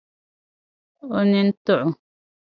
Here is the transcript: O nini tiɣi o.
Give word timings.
O 1.17 1.19
nini 1.29 1.53
tiɣi 1.65 1.83
o. 1.87 1.89